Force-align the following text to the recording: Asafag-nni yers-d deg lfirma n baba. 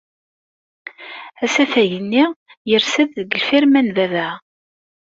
Asafag-nni 1.43 2.25
yers-d 2.69 3.09
deg 3.19 3.31
lfirma 3.41 3.81
n 3.85 3.89
baba. 3.95 4.27